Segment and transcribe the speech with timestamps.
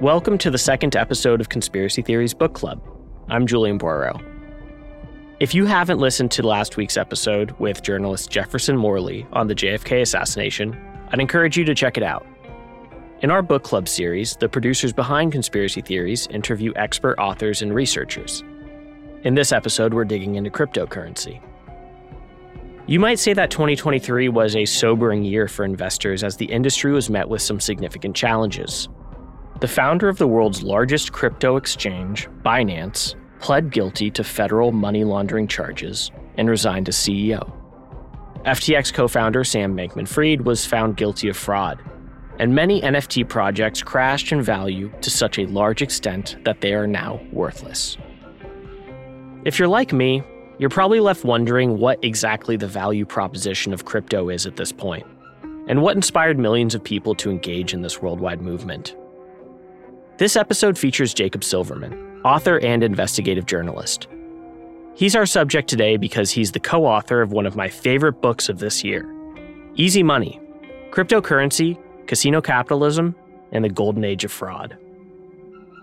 [0.00, 2.80] Welcome to the second episode of Conspiracy Theories Book Club.
[3.28, 4.18] I'm Julian Boireau.
[5.40, 10.00] If you haven't listened to last week's episode with journalist Jefferson Morley on the JFK
[10.00, 10.74] assassination,
[11.10, 12.26] I'd encourage you to check it out.
[13.20, 18.42] In our book club series, the producers behind conspiracy theories interview expert authors and researchers.
[19.24, 21.42] In this episode, we're digging into cryptocurrency.
[22.86, 27.10] You might say that 2023 was a sobering year for investors as the industry was
[27.10, 28.88] met with some significant challenges.
[29.60, 35.46] The founder of the world's largest crypto exchange, Binance, pled guilty to federal money laundering
[35.46, 37.52] charges and resigned as CEO.
[38.46, 41.78] FTX co founder Sam Bankman Fried was found guilty of fraud,
[42.38, 46.86] and many NFT projects crashed in value to such a large extent that they are
[46.86, 47.98] now worthless.
[49.44, 50.22] If you're like me,
[50.58, 55.06] you're probably left wondering what exactly the value proposition of crypto is at this point,
[55.68, 58.96] and what inspired millions of people to engage in this worldwide movement.
[60.20, 64.06] This episode features Jacob Silverman, author and investigative journalist.
[64.94, 68.50] He's our subject today because he's the co author of one of my favorite books
[68.50, 69.10] of this year
[69.76, 70.38] Easy Money
[70.90, 73.14] Cryptocurrency Casino Capitalism,
[73.52, 74.76] and the Golden Age of Fraud.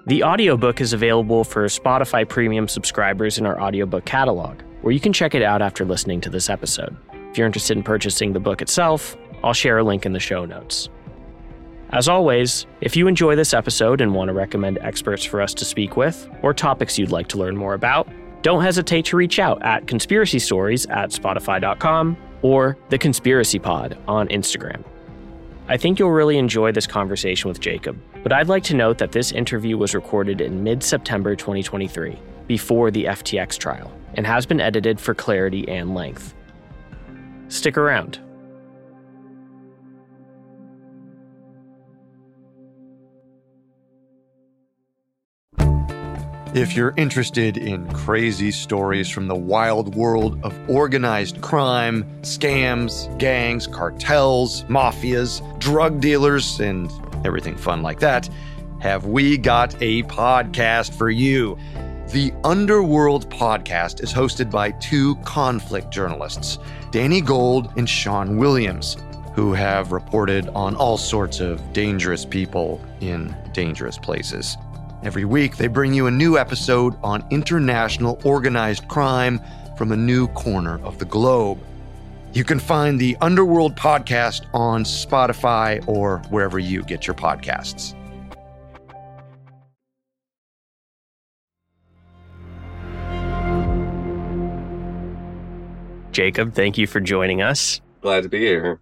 [0.05, 5.13] The audiobook is available for Spotify Premium subscribers in our audiobook catalog, where you can
[5.13, 6.95] check it out after listening to this episode.
[7.31, 10.45] If you're interested in purchasing the book itself, I'll share a link in the show
[10.45, 10.89] notes.
[11.91, 15.63] As always, if you enjoy this episode and want to recommend experts for us to
[15.63, 18.09] speak with, or topics you'd like to learn more about,
[18.41, 24.27] don't hesitate to reach out at conspiracy stories at spotify.com or the conspiracy pod on
[24.27, 24.83] Instagram.
[25.69, 29.13] I think you'll really enjoy this conversation with Jacob, but I'd like to note that
[29.13, 34.61] this interview was recorded in mid September 2023, before the FTX trial, and has been
[34.61, 36.33] edited for clarity and length.
[37.47, 38.19] Stick around.
[46.57, 53.67] If you're interested in crazy stories from the wild world of organized crime, scams, gangs,
[53.67, 56.91] cartels, mafias, drug dealers, and
[57.23, 58.27] everything fun like that,
[58.79, 61.59] have we got a podcast for you?
[62.07, 66.57] The Underworld podcast is hosted by two conflict journalists,
[66.89, 68.97] Danny Gold and Sean Williams,
[69.35, 74.57] who have reported on all sorts of dangerous people in dangerous places.
[75.03, 79.39] Every week, they bring you a new episode on international organized crime
[79.77, 81.59] from a new corner of the globe.
[82.33, 87.93] You can find the Underworld podcast on Spotify or wherever you get your podcasts.
[96.11, 97.79] Jacob, thank you for joining us.
[98.01, 98.79] Glad to be here.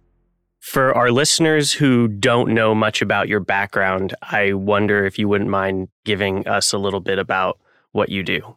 [0.66, 5.48] For our listeners who don't know much about your background, I wonder if you wouldn't
[5.48, 7.60] mind giving us a little bit about
[7.92, 8.56] what you do.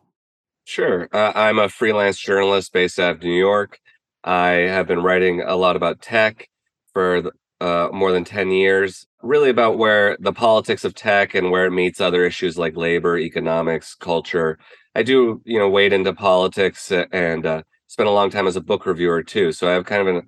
[0.65, 1.07] Sure.
[1.13, 3.79] Uh, I'm a freelance journalist based out of New York.
[4.23, 6.49] I have been writing a lot about tech
[6.93, 7.31] for
[7.61, 11.71] uh, more than 10 years, really about where the politics of tech and where it
[11.71, 14.57] meets other issues like labor, economics, culture.
[14.95, 18.61] I do, you know, wade into politics and uh, spent a long time as a
[18.61, 19.51] book reviewer too.
[19.51, 20.23] So I have kind of an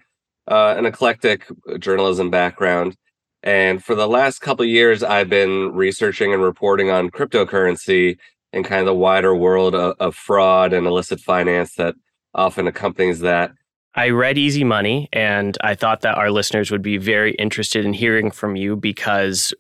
[0.52, 1.48] uh, an eclectic
[1.80, 2.96] journalism background.
[3.42, 8.18] And for the last couple years, I've been researching and reporting on cryptocurrency
[8.54, 11.96] and kind of the wider world of, of fraud and illicit finance that
[12.36, 13.52] often accompanies that.
[13.96, 17.94] I read Easy Money and I thought that our listeners would be very interested in
[17.94, 19.54] hearing from you because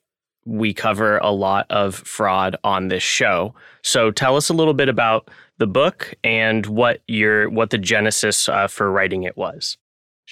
[0.46, 3.53] we cover a lot of fraud on this show.
[3.84, 8.50] So tell us a little bit about the book and what your what the genesis
[8.50, 9.78] uh, for writing it was.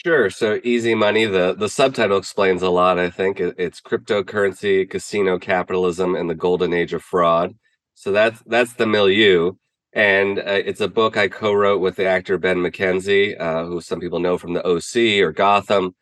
[0.05, 0.29] Sure.
[0.29, 1.25] So easy money.
[1.25, 2.97] The the subtitle explains a lot.
[2.97, 7.53] I think it's cryptocurrency, casino capitalism, and the golden age of fraud.
[7.95, 9.53] So that's that's the milieu,
[9.91, 13.99] and uh, it's a book I co-wrote with the actor Ben McKenzie, uh, who some
[13.99, 15.93] people know from the OC or Gotham.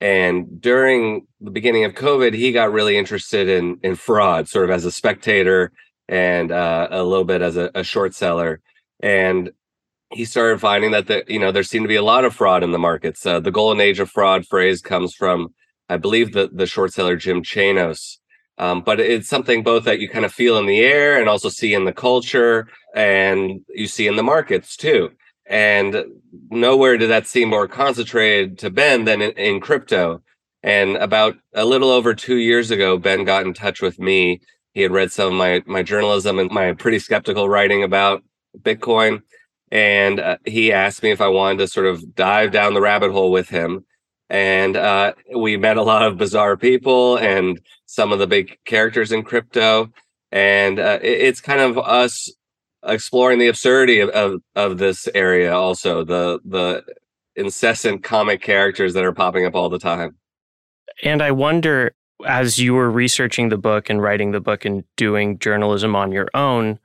[0.00, 4.70] And during the beginning of COVID, he got really interested in in fraud, sort of
[4.72, 5.70] as a spectator
[6.08, 8.60] and uh, a little bit as a, a short seller.
[9.00, 9.52] And
[10.14, 12.62] he started finding that the, you know there seemed to be a lot of fraud
[12.62, 13.24] in the markets.
[13.26, 15.48] Uh, the golden age of fraud phrase comes from,
[15.88, 18.18] I believe, the the short seller Jim Chanos.
[18.56, 21.48] Um, but it's something both that you kind of feel in the air and also
[21.48, 25.10] see in the culture and you see in the markets too.
[25.46, 26.04] And
[26.50, 30.22] nowhere did that seem more concentrated to Ben than in, in crypto.
[30.62, 34.40] And about a little over two years ago, Ben got in touch with me.
[34.72, 38.22] He had read some of my my journalism and my pretty skeptical writing about
[38.60, 39.20] Bitcoin
[39.74, 43.10] and uh, he asked me if I wanted to sort of dive down the rabbit
[43.10, 43.84] hole with him.
[44.30, 49.10] And uh, we met a lot of bizarre people and some of the big characters
[49.10, 49.92] in crypto.
[50.30, 52.32] and uh, it, it's kind of us
[52.86, 55.52] exploring the absurdity of, of of this area.
[55.52, 56.84] Also, the the
[57.36, 60.16] incessant comic characters that are popping up all the time.
[61.02, 61.94] And I wonder,
[62.26, 66.28] as you were researching the book and writing the book and doing journalism on your
[66.34, 66.78] own,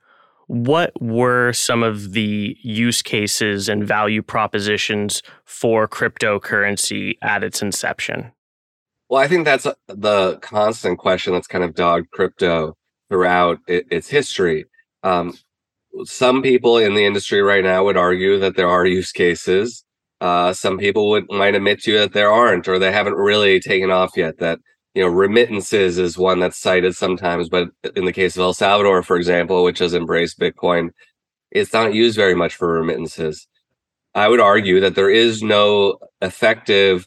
[0.50, 8.32] what were some of the use cases and value propositions for cryptocurrency at its inception?
[9.08, 12.76] Well, I think that's the constant question that's kind of dogged crypto
[13.08, 14.64] throughout its history.
[15.04, 15.38] Um,
[16.04, 19.84] some people in the industry right now would argue that there are use cases.
[20.20, 23.60] Uh, some people would might admit to you that there aren't, or they haven't really
[23.60, 24.38] taken off yet.
[24.38, 24.58] That
[24.94, 29.02] you know, remittances is one that's cited sometimes, but in the case of El Salvador,
[29.02, 30.90] for example, which has embraced Bitcoin,
[31.50, 33.46] it's not used very much for remittances.
[34.14, 37.06] I would argue that there is no effective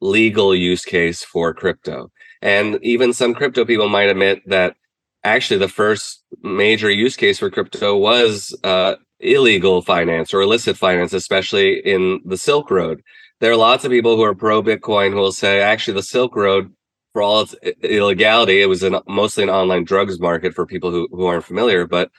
[0.00, 2.10] legal use case for crypto.
[2.40, 4.76] And even some crypto people might admit that
[5.24, 11.12] actually the first major use case for crypto was uh, illegal finance or illicit finance,
[11.12, 13.02] especially in the Silk Road.
[13.40, 16.34] There are lots of people who are pro Bitcoin who will say, actually, the Silk
[16.36, 16.72] Road,
[17.12, 21.08] for all its illegality, it was an, mostly an online drugs market for people who,
[21.10, 22.10] who aren't familiar, but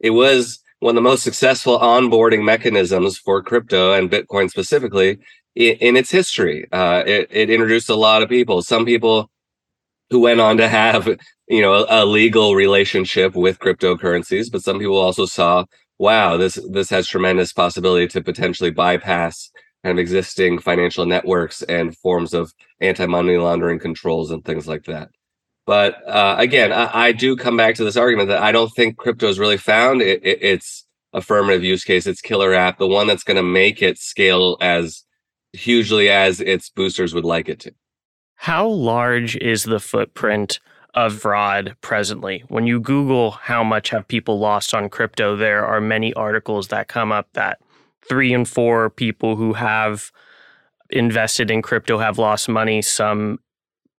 [0.00, 5.18] it was one of the most successful onboarding mechanisms for crypto and Bitcoin specifically
[5.54, 6.66] in, in its history.
[6.72, 8.62] Uh, it, it introduced a lot of people.
[8.62, 9.30] Some people
[10.10, 11.06] who went on to have
[11.48, 15.64] you know a, a, legal relationship with cryptocurrencies, but some people also saw,
[15.98, 19.50] wow, this this has tremendous possibility to potentially bypass
[19.84, 25.10] kind of existing financial networks and forms of anti-money laundering controls and things like that.
[25.66, 28.96] But uh, again, I, I, do come back to this argument that I don't think
[28.96, 33.06] crypto has really found it, it, its affirmative use case, its killer app, the one
[33.06, 35.04] that's going to make it scale as
[35.52, 37.74] hugely as its boosters would like it to.
[38.36, 40.58] How large is the footprint
[40.94, 42.44] of fraud presently?
[42.48, 46.88] When you Google how much have people lost on crypto, there are many articles that
[46.88, 47.60] come up that
[48.06, 50.10] three and four people who have
[50.90, 52.82] invested in crypto have lost money.
[52.82, 53.38] Some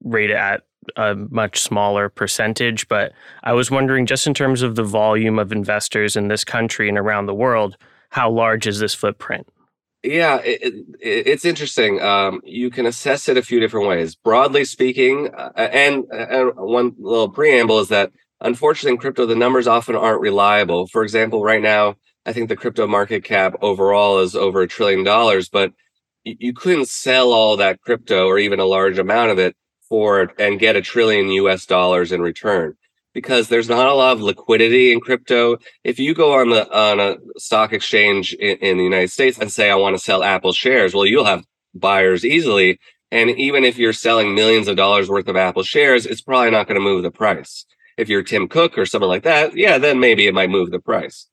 [0.04, 0.64] rate at
[0.96, 2.88] a much smaller percentage.
[2.88, 3.12] But
[3.44, 6.98] I was wondering, just in terms of the volume of investors in this country and
[6.98, 7.78] around the world,
[8.10, 9.48] how large is this footprint?
[10.02, 10.86] Yeah, it, it,
[11.28, 12.02] it's interesting.
[12.02, 14.16] Um, you can assess it a few different ways.
[14.16, 19.68] Broadly speaking, uh, and, and one little preamble is that unfortunately in crypto, the numbers
[19.68, 20.88] often aren't reliable.
[20.88, 21.96] For example, right now,
[22.26, 25.74] I think the crypto market cap overall is over a trillion dollars, but
[26.24, 29.56] you, couldn't sell all that crypto or even a large amount of it
[29.88, 32.76] for and get a trillion US dollars in return
[33.14, 35.58] because there's not a lot of liquidity in crypto.
[35.84, 39.52] If you go on the on a stock exchange in, in the United States and
[39.52, 42.80] say I want to sell Apple shares, well, you'll have buyers easily.
[43.12, 46.68] And even if you're selling millions of dollars worth of Apple shares, it's probably not
[46.68, 47.66] going to move the price.
[47.98, 50.80] If you're Tim Cook or someone like that, yeah, then maybe it might move the
[50.80, 51.28] price.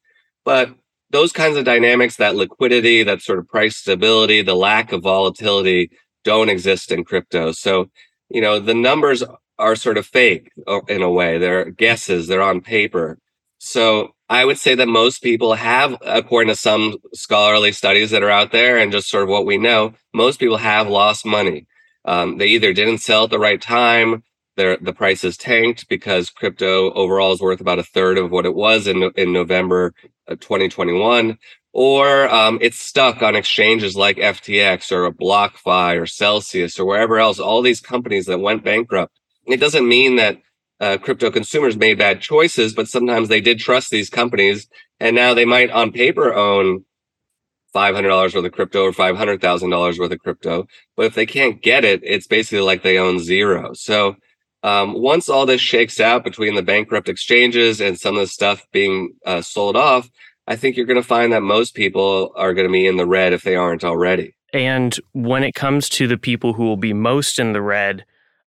[0.47, 0.71] But
[1.11, 5.91] those kinds of dynamics, that liquidity, that sort of price stability, the lack of volatility
[6.25, 7.51] don't exist in crypto.
[7.51, 7.91] So,
[8.31, 9.25] you know, the numbers
[9.59, 11.39] are sort of fake uh, in a way.
[11.39, 13.19] They're guesses, they're on paper.
[13.59, 18.31] So I would say that most people have, according to some scholarly studies that are
[18.31, 21.67] out there and just sort of what we know, most people have lost money.
[22.05, 24.23] Um, they either didn't sell at the right time,
[24.57, 28.55] their the prices tanked because crypto overall is worth about a third of what it
[28.55, 29.95] was in in November
[30.29, 31.39] 2021,
[31.73, 37.39] or um, it's stuck on exchanges like FTX or BlockFi or Celsius or wherever else.
[37.39, 39.13] All these companies that went bankrupt
[39.47, 40.39] it doesn't mean that
[40.81, 44.69] uh, crypto consumers made bad choices, but sometimes they did trust these companies,
[45.01, 46.85] and now they might, on paper, own
[47.73, 50.67] five hundred dollars worth of crypto or five hundred thousand dollars worth of crypto.
[50.97, 53.73] But if they can't get it, it's basically like they own zero.
[53.75, 54.17] So
[54.67, 58.67] um, once all this shakes out between the bankrupt exchanges and some of the stuff
[58.73, 60.11] being uh, sold off,
[60.49, 63.07] I think you're going to find that most people are going to be in the
[63.07, 64.35] red if they aren't already.
[64.53, 68.05] And when it comes to the people who will be most in the red,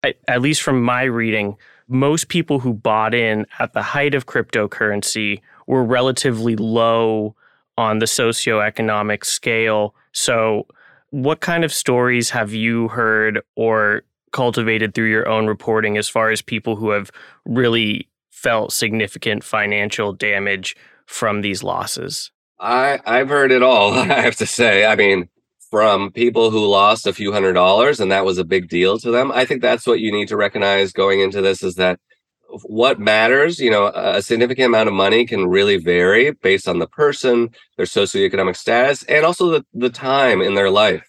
[0.02, 1.56] at least from my reading,
[1.88, 7.34] most people who bought in at the height of cryptocurrency were relatively low
[7.78, 9.94] on the socioeconomic scale.
[10.12, 10.66] So,
[11.08, 14.02] what kind of stories have you heard or
[14.32, 17.10] cultivated through your own reporting as far as people who have
[17.44, 22.30] really felt significant financial damage from these losses?
[22.58, 24.84] I, I've heard it all, I have to say.
[24.84, 25.28] I mean,
[25.70, 29.10] from people who lost a few hundred dollars and that was a big deal to
[29.10, 29.32] them.
[29.32, 31.98] I think that's what you need to recognize going into this is that
[32.64, 36.86] what matters, you know, a significant amount of money can really vary based on the
[36.86, 37.48] person,
[37.78, 41.08] their socioeconomic status, and also the, the time in their life.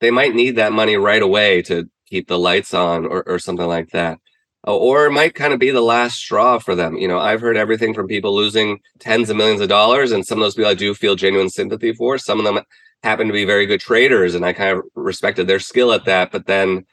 [0.00, 3.68] They might need that money right away to keep the lights on or, or something
[3.76, 4.18] like that.
[4.66, 6.96] uh, or it might kind of be the last straw for them.
[6.96, 10.38] You know, I've heard everything from people losing tens of millions of dollars, and some
[10.38, 12.18] of those people I do feel genuine sympathy for.
[12.18, 12.62] Some of them
[13.02, 16.30] happen to be very good traders, and I kind of respected their skill at that.
[16.32, 16.84] But then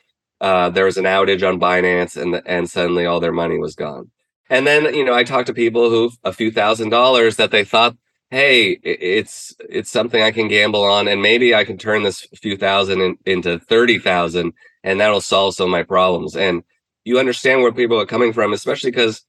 [0.42, 4.10] uh, there was an outage on Binance, and and suddenly all their money was gone.
[4.50, 7.64] And then you know, I talked to people who a few thousand dollars that they
[7.64, 7.96] thought,
[8.32, 12.58] hey, it's it's something I can gamble on, and maybe I can turn this few
[12.58, 16.36] thousand in, into thirty thousand, and that'll solve some of my problems.
[16.36, 16.64] And
[17.04, 19.24] you understand where people are coming from, especially because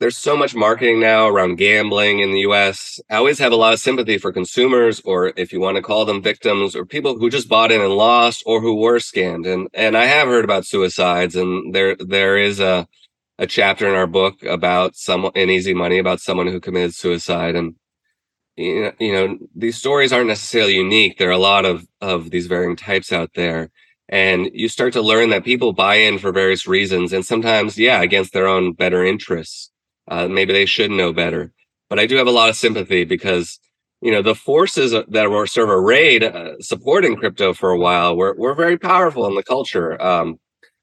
[0.00, 3.00] there's so much marketing now around gambling in the US.
[3.10, 6.04] I always have a lot of sympathy for consumers, or if you want to call
[6.04, 9.52] them victims, or people who just bought in and lost, or who were scammed.
[9.52, 12.86] And and I have heard about suicides, and there there is a
[13.38, 17.56] a chapter in our book about someone in Easy Money about someone who committed suicide.
[17.56, 17.74] And
[18.56, 21.18] you know, you know, these stories aren't necessarily unique.
[21.18, 23.70] There are a lot of of these varying types out there
[24.08, 28.02] and you start to learn that people buy in for various reasons and sometimes yeah
[28.02, 29.70] against their own better interests.
[30.08, 31.52] Uh, maybe they should know better.
[31.88, 33.58] But i do have a lot of sympathy because
[34.00, 38.16] you know the forces that were sort of arrayed uh, supporting crypto for a while
[38.16, 40.00] were, were very powerful in the culture.
[40.02, 40.38] Um,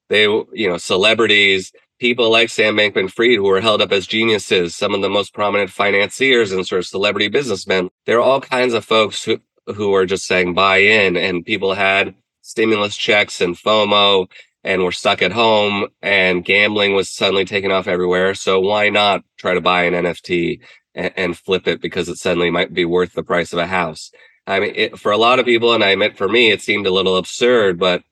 [0.10, 4.76] they you know celebrities people like sam bankman fried who were held up as geniuses
[4.76, 7.90] some of the most prominent financiers and sort of celebrity businessmen.
[8.08, 11.74] There are all kinds of folks who who are just saying buy in and people
[11.76, 12.16] had
[12.52, 14.28] stimulus checks and FOMO
[14.64, 18.36] and we're stuck at home and gambling was suddenly taken off everywhere.
[18.36, 20.60] So why not try to buy an NFT
[20.94, 24.12] and, and flip it because it suddenly might be worth the price of a house?
[24.46, 26.86] I mean, it, for a lot of people, and I admit for me, it seemed
[26.86, 28.04] a little absurd, but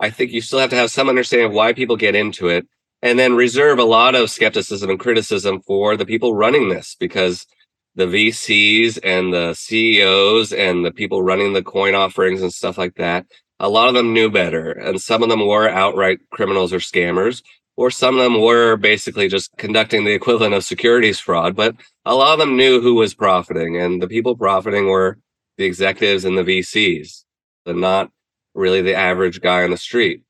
[0.00, 2.66] I think you still have to have some understanding of why people get into it
[3.02, 7.46] and then reserve a lot of skepticism and criticism for the people running this because
[7.94, 12.94] the VCs and the CEOs and the people running the coin offerings and stuff like
[12.94, 13.26] that
[13.62, 17.42] a lot of them knew better and some of them were outright criminals or scammers
[17.76, 22.14] or some of them were basically just conducting the equivalent of securities fraud but a
[22.14, 25.18] lot of them knew who was profiting and the people profiting were
[25.56, 27.24] the executives and the vcs
[27.64, 28.10] and not
[28.54, 30.22] really the average guy on the street.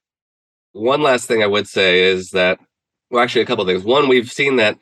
[0.72, 2.58] One last thing i would say is that
[3.10, 3.84] well actually a couple things.
[3.84, 4.78] One we've seen that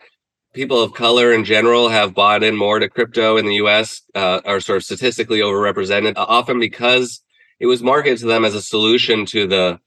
[0.54, 4.40] people of color in general have bought in more to crypto in the us uh,
[4.44, 7.22] are sort of statistically overrepresented often because
[7.60, 9.78] it was marketed to them as a solution to the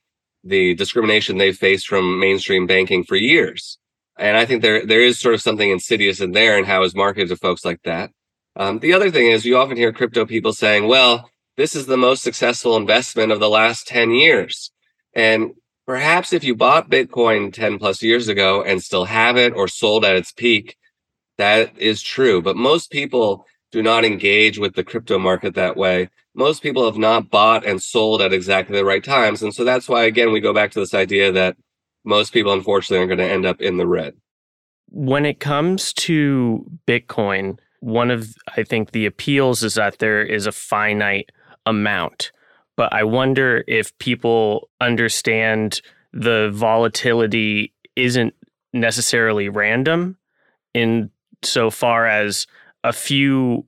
[0.46, 3.80] the discrimination they've faced from mainstream banking for years.
[4.18, 6.96] And I think there there is sort of something insidious in there and how it's
[6.96, 8.12] marketed to folks like that.
[8.56, 11.98] Um, the other thing is you often hear crypto people saying, well, this is the
[11.98, 14.72] most successful investment of the last 10 years.
[15.16, 15.54] And
[15.88, 20.06] perhaps if you bought Bitcoin 10 plus years ago and still have it or sold
[20.06, 20.78] at its peak,
[21.40, 22.44] that is true.
[22.44, 26.98] But most people do not engage with the crypto market that way most people have
[26.98, 29.44] not bought and sold at exactly the right times.
[29.44, 31.56] And so that's why, again, we go back to this idea that
[32.04, 34.16] most people, unfortunately, are going to end up in the red.
[34.90, 40.46] When it comes to Bitcoin, one of, I think, the appeals is that there is
[40.48, 41.32] a finite
[41.66, 42.32] amount.
[42.76, 48.34] But I wonder if people understand the volatility isn't
[48.74, 50.18] necessarily random
[50.74, 51.12] in
[51.44, 52.48] so far as
[52.84, 53.66] a few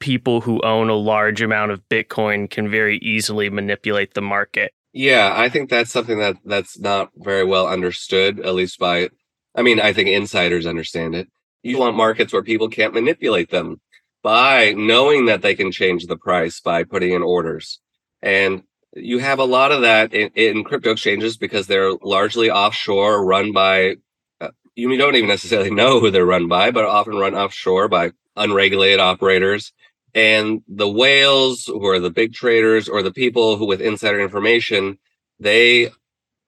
[0.00, 4.72] people who own a large amount of Bitcoin can very easily manipulate the market.
[4.92, 9.08] Yeah, I think that's something that that's not very well understood, at least by
[9.54, 11.28] I mean, I think insiders understand it.
[11.62, 13.80] You want markets where people can't manipulate them
[14.22, 17.80] by knowing that they can change the price by putting in orders.
[18.22, 18.62] And
[18.94, 23.52] you have a lot of that in, in crypto exchanges because they're largely offshore, run
[23.52, 23.96] by
[24.40, 28.12] uh, you don't even necessarily know who they're run by, but often run offshore by
[28.36, 29.72] unregulated operators
[30.14, 34.98] and the whales who are the big traders or the people who with insider information
[35.40, 35.90] they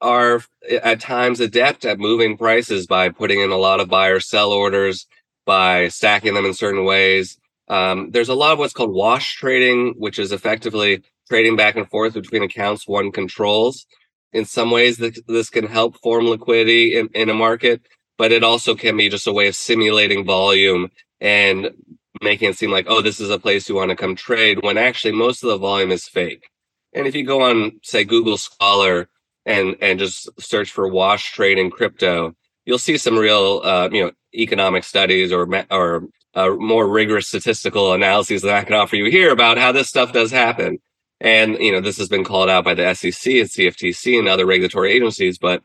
[0.00, 0.42] are
[0.82, 4.52] at times adept at moving prices by putting in a lot of buy or sell
[4.52, 5.06] orders
[5.46, 7.38] by stacking them in certain ways.
[7.68, 11.88] Um, there's a lot of what's called wash trading which is effectively trading back and
[11.88, 13.86] forth between accounts one controls.
[14.32, 17.82] In some ways this, this can help form liquidity in, in a market
[18.18, 21.70] but it also can be just a way of simulating volume and
[22.22, 24.78] making it seem like, oh, this is a place you want to come trade, when
[24.78, 26.48] actually most of the volume is fake.
[26.94, 29.08] And if you go on, say, Google Scholar
[29.44, 34.04] and and just search for wash trade in crypto, you'll see some real, uh, you
[34.04, 39.10] know, economic studies or or uh, more rigorous statistical analyses that I can offer you
[39.10, 40.78] here about how this stuff does happen.
[41.20, 44.46] And you know, this has been called out by the SEC and CFTC and other
[44.46, 45.62] regulatory agencies, but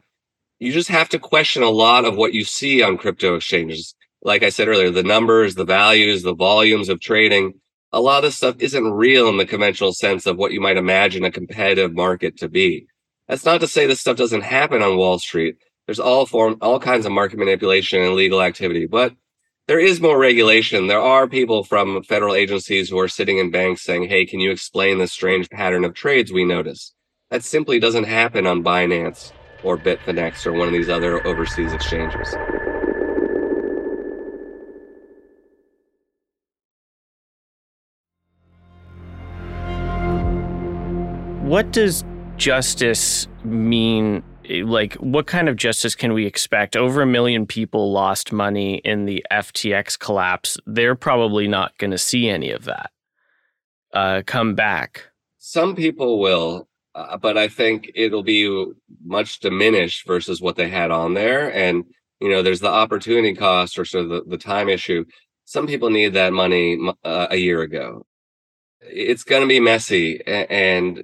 [0.60, 4.44] you just have to question a lot of what you see on crypto exchanges like
[4.44, 7.54] I said earlier, the numbers, the values, the volumes of trading,
[7.92, 10.78] a lot of this stuff isn't real in the conventional sense of what you might
[10.78, 12.88] imagine a competitive market to be.
[13.28, 15.56] That's not to say this stuff doesn't happen on Wall Street.
[15.88, 19.14] there's all form all kinds of market manipulation and legal activity, but
[19.68, 20.88] there is more regulation.
[20.88, 24.52] There are people from federal agencies who are sitting in banks saying, "Hey, can you
[24.52, 26.94] explain this strange pattern of trades we notice?"
[27.30, 29.32] That simply doesn't happen on Binance
[29.64, 32.36] or Bitfinex or one of these other overseas exchanges.
[41.52, 42.06] What does
[42.38, 44.24] justice mean?
[44.50, 46.78] Like, what kind of justice can we expect?
[46.78, 50.58] Over a million people lost money in the FTX collapse.
[50.66, 52.92] They're probably not going to see any of that
[53.94, 55.10] uh, come back.
[55.40, 58.72] Some people will, uh, but I think it'll be
[59.04, 61.54] much diminished versus what they had on there.
[61.54, 61.84] And,
[62.22, 65.04] you know, there's the opportunity cost or sort of the, the time issue.
[65.44, 68.06] Some people need that money uh, a year ago.
[68.80, 70.26] It's going to be messy.
[70.26, 71.04] And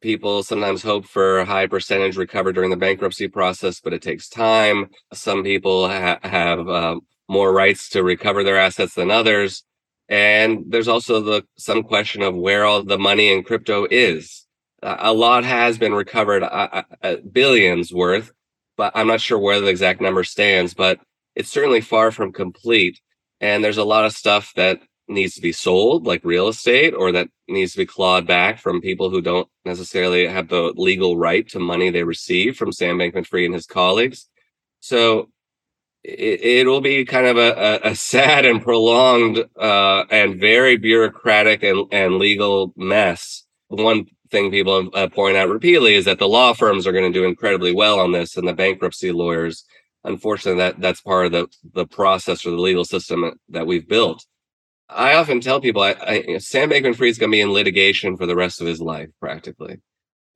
[0.00, 4.28] people sometimes hope for a high percentage recovered during the bankruptcy process, but it takes
[4.28, 4.88] time.
[5.12, 9.64] Some people ha- have uh, more rights to recover their assets than others.
[10.08, 14.46] And there's also the some question of where all the money in crypto is.
[14.82, 18.30] Uh, a lot has been recovered, uh, uh, billions worth,
[18.76, 20.72] but I'm not sure where the exact number stands.
[20.72, 21.00] But
[21.34, 23.00] it's certainly far from complete.
[23.40, 27.12] And there's a lot of stuff that needs to be sold, like real estate, or
[27.12, 31.48] that needs to be clawed back from people who don't necessarily have the legal right
[31.48, 34.28] to money they receive from Sam Bankman Fried and his colleagues.
[34.80, 35.30] So
[36.04, 41.86] it, will be kind of a, a, sad and prolonged uh, and very bureaucratic and,
[41.92, 43.44] and legal mess.
[43.68, 47.18] One thing people uh, point out repeatedly is that the law firms are going to
[47.18, 49.64] do incredibly well on this, and the bankruptcy lawyers.
[50.04, 54.24] Unfortunately, that that's part of the the process or the legal system that we've built.
[54.88, 58.26] I often tell people, I, I, Sam Bankman-Fried is going to be in litigation for
[58.26, 59.80] the rest of his life, practically.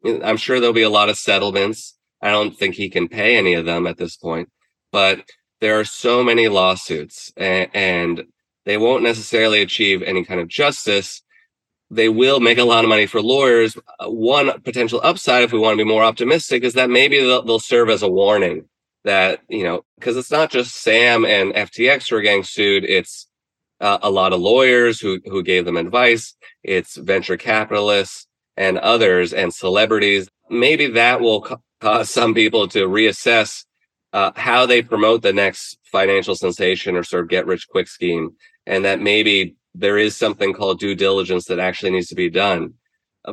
[0.05, 1.97] I'm sure there'll be a lot of settlements.
[2.21, 4.51] I don't think he can pay any of them at this point,
[4.91, 5.25] but
[5.61, 8.25] there are so many lawsuits, and, and
[8.65, 11.23] they won't necessarily achieve any kind of justice.
[11.91, 13.77] They will make a lot of money for lawyers.
[14.01, 17.59] One potential upside, if we want to be more optimistic, is that maybe they'll, they'll
[17.59, 18.69] serve as a warning
[19.05, 23.29] that you know, because it's not just Sam and FTX who are getting sued; it's
[23.83, 26.35] uh, a lot of lawyers who who gave them advice.
[26.63, 30.29] It's venture capitalists and others and celebrities.
[30.49, 31.47] Maybe that will
[31.81, 33.65] cause some people to reassess
[34.13, 38.37] uh, how they promote the next financial sensation or sort of get rich quick scheme,
[38.67, 42.75] and that maybe there is something called due diligence that actually needs to be done.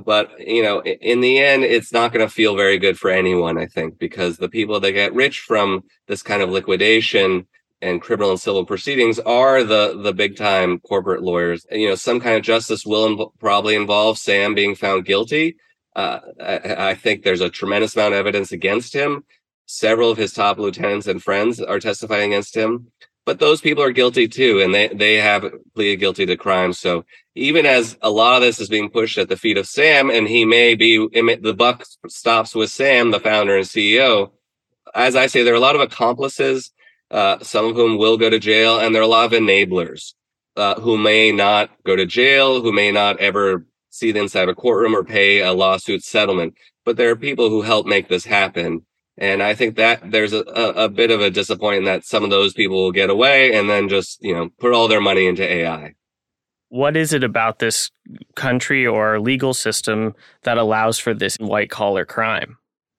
[0.04, 3.58] But you know, in the end, it's not going to feel very good for anyone.
[3.60, 7.48] I think because the people that get rich from this kind of liquidation
[7.82, 11.66] and criminal and civil proceedings are the the big time corporate lawyers.
[11.72, 15.58] You know, some kind of justice will probably involve Sam being found guilty.
[15.96, 19.24] Uh, I, I, think there's a tremendous amount of evidence against him.
[19.66, 22.92] Several of his top lieutenants and friends are testifying against him,
[23.26, 26.80] but those people are guilty too, and they they have pleaded guilty to crimes.
[26.80, 30.10] So even as a lot of this is being pushed at the feet of Sam,
[30.10, 34.32] and he may be the buck stops with Sam, the founder and CEO.
[34.94, 36.72] As I say, there are a lot of accomplices
[37.12, 40.14] uh, some of whom will go to jail, and there are a lot of enablers
[40.56, 44.50] uh, who may not go to jail, who may not ever see the inside of
[44.50, 46.54] a courtroom or pay a lawsuit settlement.
[46.86, 48.86] But there are people who help make this happen.
[49.18, 52.30] And I think that there's a, a, a bit of a disappointment that some of
[52.30, 55.44] those people will get away and then just, you know, put all their money into
[55.44, 55.94] AI.
[56.70, 57.90] What is it about this
[58.36, 62.58] country or legal system that allows for this white collar crime?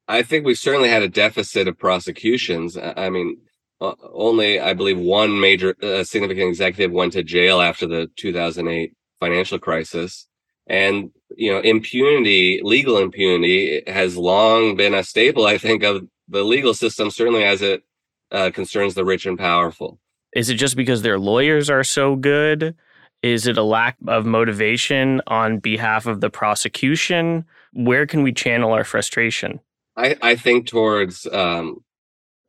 [0.09, 2.77] I think we've certainly had a deficit of prosecutions.
[2.77, 3.39] I mean,
[3.81, 8.95] uh, only I believe one major uh, significant executive went to jail after the 2008
[9.21, 10.27] financial crisis.
[10.67, 16.43] And you know, impunity, legal impunity, has long been a staple, I think, of the
[16.45, 17.83] legal system, certainly as it
[18.31, 19.99] uh, concerns the rich and powerful.
[20.35, 22.75] Is it just because their lawyers are so good?
[23.23, 27.45] Is it a lack of motivation on behalf of the prosecution?
[27.73, 29.61] Where can we channel our frustration?
[29.97, 31.83] I, I think towards um,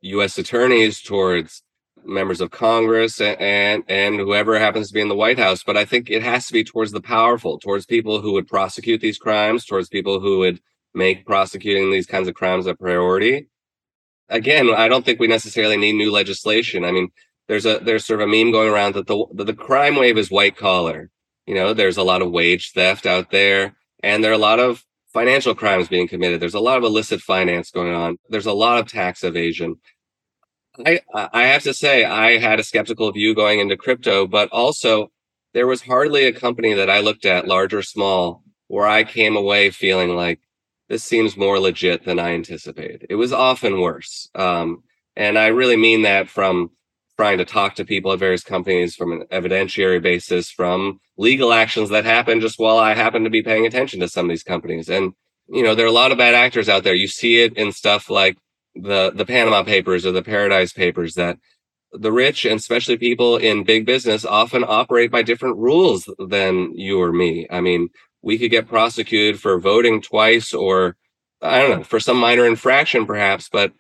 [0.02, 0.38] U.S.
[0.38, 1.64] attorneys, towards
[2.04, 5.64] members of Congress, and, and and whoever happens to be in the White House.
[5.64, 9.02] But I think it has to be towards the powerful, towards people who would prosecute
[9.02, 10.60] these crimes, towards people who would
[10.94, 13.48] make prosecuting these kinds of crimes a priority.
[14.30, 16.86] Again, I don't think we necessarily need new legislation.
[16.86, 17.10] I mean,
[17.48, 20.18] there's a there's sort of a meme going around that the the, the crime wave
[20.18, 21.10] is white collar.
[21.46, 24.60] You know, there's a lot of wage theft out there, and there are a lot
[24.60, 26.40] of financial crimes being committed.
[26.40, 28.18] There's a lot of illicit finance going on.
[28.30, 29.76] There's a lot of tax evasion.
[30.86, 31.02] I
[31.34, 35.12] I have to say I had a skeptical view going into crypto, but also
[35.54, 39.36] there was hardly a company that I looked at, large or small, where I came
[39.36, 40.40] away feeling like
[40.88, 43.06] this seems more legit than I anticipated.
[43.10, 44.30] It was often worse.
[44.36, 44.84] Um,
[45.16, 46.72] And I really mean that from
[47.18, 51.90] trying to talk to people at various companies from an evidentiary basis, from legal actions
[51.90, 54.90] that happen just while I happen to be paying attention to some of these companies.
[54.90, 55.14] And,
[55.48, 56.96] you know, there are a lot of bad actors out there.
[56.96, 58.38] You see it in stuff like
[58.76, 61.38] the the Panama Papers or the Paradise Papers that
[61.92, 67.02] the rich and especially people in big business often operate by different rules than you
[67.02, 67.48] or me.
[67.50, 67.90] I mean,
[68.22, 70.96] we could get prosecuted for voting twice or
[71.42, 73.74] I don't know, for some minor infraction perhaps, but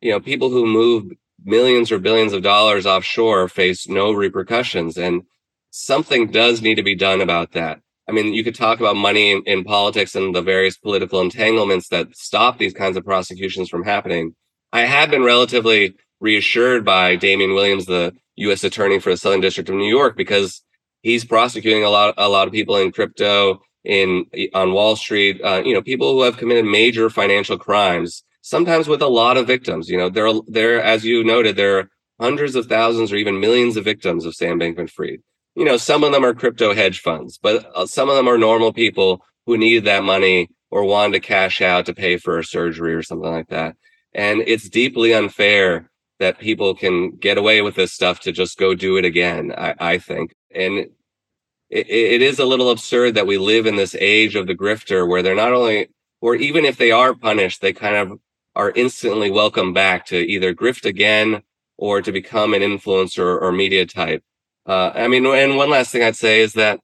[0.00, 1.12] you know, people who move
[1.48, 5.22] millions or billions of dollars offshore face no repercussions and
[5.70, 7.80] something does need to be done about that.
[8.08, 11.88] I mean, you could talk about money in, in politics and the various political entanglements
[11.88, 14.34] that stop these kinds of prosecutions from happening.
[14.72, 18.64] I have been relatively reassured by Damian Williams, the U.S.
[18.64, 20.62] Attorney for the Southern District of New York, because
[21.02, 25.40] he's prosecuting a lot, a lot of people in crypto, in on Wall Street.
[25.42, 29.46] Uh, you know, people who have committed major financial crimes, sometimes with a lot of
[29.46, 29.90] victims.
[29.90, 33.40] You know, there, are, there, as you noted, there are hundreds of thousands or even
[33.40, 35.20] millions of victims of Sam Bankman-Fried.
[35.54, 38.38] You know, some of them are crypto hedge funds, but uh, some of them are
[38.38, 42.44] normal people who needed that money or wanted to cash out to pay for a
[42.44, 43.76] surgery or something like that.
[44.14, 48.74] And it's deeply unfair that people can get away with this stuff to just go
[48.74, 50.34] do it again, I, I think.
[50.54, 50.86] And
[51.70, 55.06] it, it is a little absurd that we live in this age of the grifter
[55.06, 55.88] where they're not only,
[56.20, 58.18] or even if they are punished, they kind of
[58.58, 61.40] are instantly welcome back to either grift again
[61.76, 64.22] or to become an influencer or media type.
[64.66, 66.80] Uh, I mean, and one last thing I'd say is that,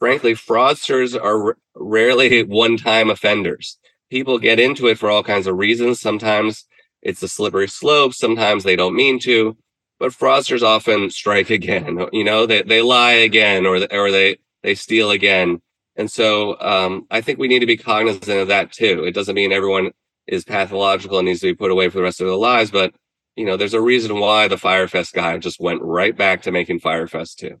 [0.00, 3.78] frankly, fraudsters are r- rarely one time offenders.
[4.10, 6.00] People get into it for all kinds of reasons.
[6.00, 6.64] Sometimes
[7.02, 8.12] it's a slippery slope.
[8.12, 9.56] Sometimes they don't mean to,
[10.00, 12.04] but fraudsters often strike again.
[12.12, 15.62] You know, they, they lie again or, or they, they steal again.
[15.94, 19.04] And so um, I think we need to be cognizant of that too.
[19.04, 19.92] It doesn't mean everyone
[20.26, 22.94] is pathological and needs to be put away for the rest of their lives, but
[23.36, 26.50] you know, there's a reason why the Fyre Fest guy just went right back to
[26.50, 27.60] making Fyre Fest too.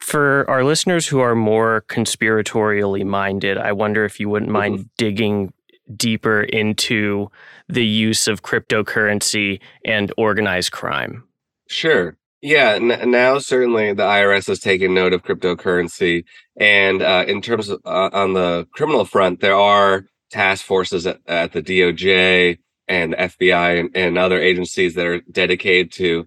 [0.00, 4.88] For our listeners who are more conspiratorially minded, I wonder if you wouldn't mind mm-hmm.
[4.96, 5.52] digging
[5.96, 7.30] deeper into
[7.68, 11.24] the use of cryptocurrency and organized crime?
[11.68, 12.16] Sure.
[12.42, 16.24] Yeah, n- now certainly the IRS has taken note of cryptocurrency,
[16.56, 21.18] and uh, in terms of uh, on the criminal front, there are task forces at,
[21.26, 26.26] at the DOJ and FBI and, and, other agencies that are dedicated to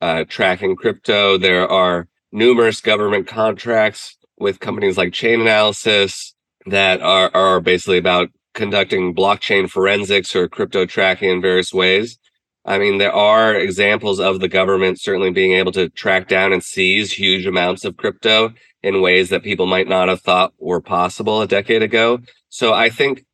[0.00, 1.38] uh, tracking crypto.
[1.38, 6.32] There are numerous government contracts with companies like Chainalysis
[6.66, 12.18] that are are basically about conducting blockchain forensics or crypto tracking in various ways.
[12.64, 16.62] I mean, there are examples of the government certainly being able to track down and
[16.62, 21.42] seize huge amounts of crypto in ways that people might not have thought were possible
[21.42, 22.20] a decade ago.
[22.50, 23.24] So I think,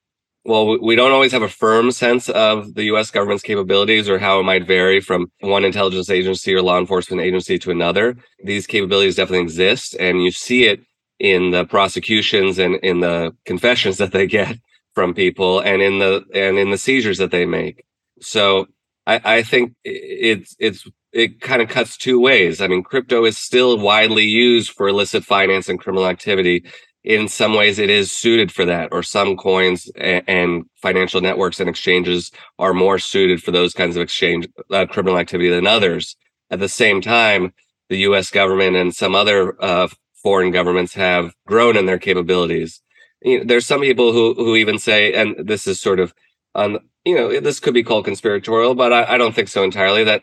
[0.48, 4.40] well, we don't always have a firm sense of the US government's capabilities or how
[4.40, 8.16] it might vary from one intelligence agency or law enforcement agency to another.
[8.42, 10.80] These capabilities definitely exist, and you see it
[11.18, 14.56] in the prosecutions and in the confessions that they get
[14.94, 17.84] from people and in the and in the seizures that they make.
[18.22, 18.68] So
[19.06, 22.62] I, I think it's it's it kind of cuts two ways.
[22.62, 26.64] I mean, crypto is still widely used for illicit finance and criminal activity.
[27.04, 31.60] In some ways, it is suited for that, or some coins and, and financial networks
[31.60, 36.16] and exchanges are more suited for those kinds of exchange uh, criminal activity than others.
[36.50, 37.52] At the same time,
[37.88, 38.30] the U.S.
[38.30, 39.88] government and some other uh,
[40.22, 42.82] foreign governments have grown in their capabilities
[43.22, 46.14] you know, there's some people who who even say, and this is sort of
[46.54, 50.04] on, you know, this could be called conspiratorial, but I, I don't think so entirely.
[50.04, 50.22] That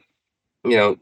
[0.63, 0.97] you know,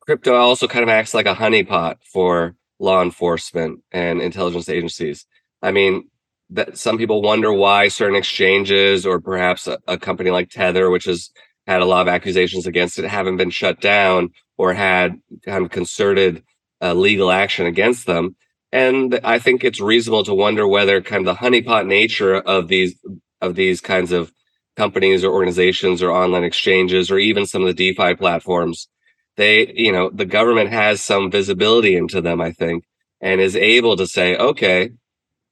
[0.00, 5.26] crypto also kind of acts like a honeypot for law enforcement and intelligence agencies.
[5.62, 6.08] I mean,
[6.50, 11.06] that some people wonder why certain exchanges or perhaps a, a, company like Tether, which
[11.06, 11.30] has
[11.66, 15.70] had a lot of accusations against it, haven't been shut down or had kind of
[15.70, 16.42] concerted
[16.82, 18.36] uh, legal action against them.
[18.72, 22.98] And I think it's reasonable to wonder whether kind of the honeypot nature of these
[23.40, 24.32] of these kinds of
[24.76, 28.88] companies or organizations or online exchanges or even some of the DeFi platforms,
[29.36, 32.84] they, you know, the government has some visibility into them, I think,
[33.20, 34.90] and is able to say, okay,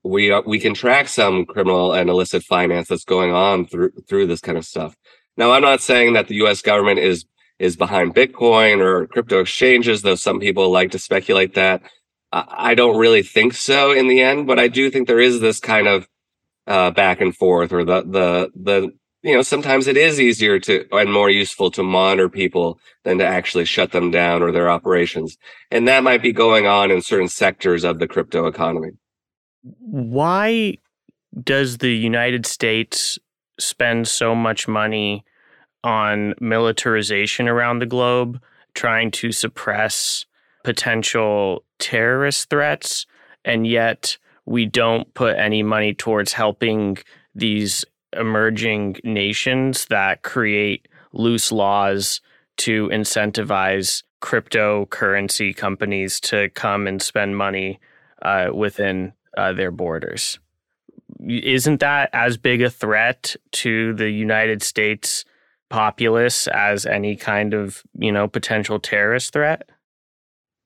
[0.05, 4.27] we are, we can track some criminal and illicit finance that's going on through through
[4.27, 4.97] this kind of stuff.
[5.37, 6.63] Now, I'm not saying that the U.S.
[6.63, 7.25] government is
[7.59, 11.83] is behind Bitcoin or crypto exchanges, though some people like to speculate that.
[12.33, 15.61] I don't really think so in the end, but I do think there is this
[15.61, 16.09] kind of
[16.67, 18.93] uh, back and forth, or the the the
[19.23, 23.27] you know sometimes it is easier to and more useful to monitor people than to
[23.27, 25.37] actually shut them down or their operations,
[25.71, 28.91] and that might be going on in certain sectors of the crypto economy.
[29.63, 30.79] Why
[31.43, 33.19] does the United States
[33.59, 35.25] spend so much money
[35.85, 38.41] on militarization around the globe,
[38.75, 40.27] trying to suppress
[40.65, 43.07] potential terrorist threats,
[43.45, 46.99] and yet we don't put any money towards helping
[47.35, 47.85] these
[48.17, 52.21] emerging nations that create loose laws
[52.59, 57.81] to incentivize cryptocurrency companies to come and spend money
[58.23, 60.39] uh, within uh, their borders.
[61.27, 65.25] Isn't that as big a threat to the United States
[65.71, 69.69] populace as any kind of you know potential terrorist threat?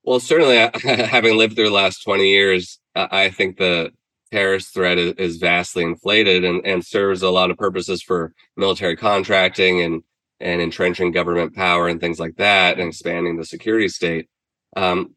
[0.04, 0.56] Well, certainly,
[1.04, 3.92] having lived through the last twenty years, I think the
[4.36, 9.80] terrorist threat is, vastly inflated and, and serves a lot of purposes for military contracting
[9.80, 10.02] and
[10.40, 14.28] and entrenching government power and things like that and expanding the security state.
[14.76, 15.14] Um,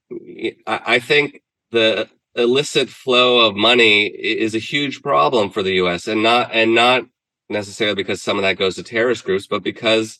[0.65, 6.07] I, I think the illicit flow of money is a huge problem for the U.S.
[6.07, 7.03] and not and not
[7.49, 10.19] necessarily because some of that goes to terrorist groups, but because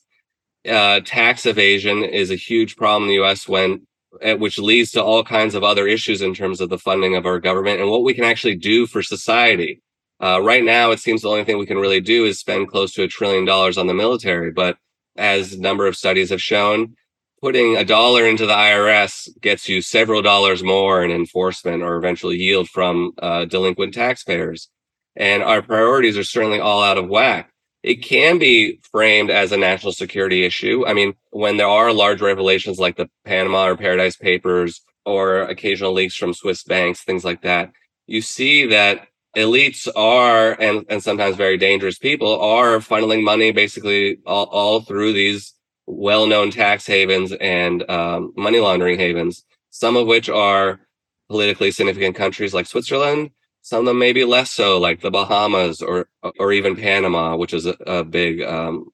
[0.69, 3.47] uh, tax evasion is a huge problem in the U.S.
[3.47, 3.87] when
[4.37, 7.39] which leads to all kinds of other issues in terms of the funding of our
[7.39, 9.81] government and what we can actually do for society.
[10.21, 12.91] Uh, right now, it seems the only thing we can really do is spend close
[12.93, 14.51] to a trillion dollars on the military.
[14.51, 14.77] But
[15.15, 16.95] as a number of studies have shown,
[17.41, 22.33] putting a dollar into the IRS gets you several dollars more in enforcement or eventual
[22.33, 24.69] yield from uh, delinquent taxpayers.
[25.15, 27.51] And our priorities are certainly all out of whack.
[27.81, 30.85] It can be framed as a national security issue.
[30.85, 35.93] I mean, when there are large revelations like the Panama or Paradise Papers or occasional
[35.93, 37.71] leaks from Swiss banks, things like that,
[38.05, 44.17] you see that elites are, and, and sometimes very dangerous people, are funneling money basically
[44.25, 45.53] all, all through these
[45.85, 50.81] well-known tax havens and um, money laundering havens, some of which are
[51.29, 56.07] politically significant countries like Switzerland, some of them maybe less so, like the Bahamas or
[56.39, 58.89] or even Panama, which is a, a big um,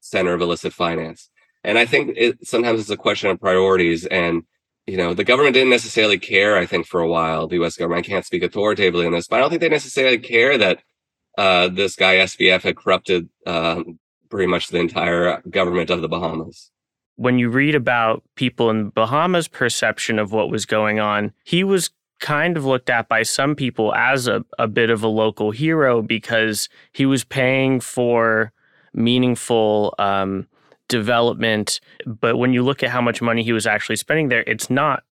[0.00, 1.30] center of illicit finance.
[1.64, 4.06] And I think it, sometimes it's a question of priorities.
[4.06, 4.42] And
[4.86, 6.56] you know, the government didn't necessarily care.
[6.56, 7.76] I think for a while, the U.S.
[7.76, 10.82] government I can't speak authoritatively on this, but I don't think they necessarily care that
[11.36, 13.98] uh, this guy SBF had corrupted um,
[14.30, 16.70] pretty much the entire government of the Bahamas.
[17.16, 21.90] When you read about people in Bahamas' perception of what was going on, he was
[22.20, 26.02] kind of looked at by some people as a, a bit of a local hero
[26.02, 28.52] because he was paying for
[28.92, 30.46] meaningful um,
[30.88, 31.80] development.
[32.06, 35.04] But when you look at how much money he was actually spending there, it's not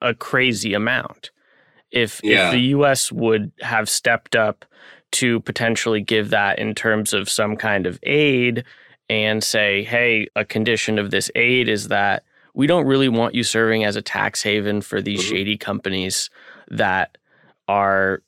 [0.00, 1.30] a crazy amount.
[1.90, 2.46] If, yeah.
[2.46, 4.64] if the US would have stepped up
[5.12, 8.64] to potentially give that in terms of some kind of aid
[9.08, 13.42] and say, hey, a condition of this aid is that we don't really want you
[13.42, 15.30] serving as a tax haven for these mm-hmm.
[15.30, 16.30] shady companies
[16.68, 17.16] that
[17.68, 18.22] are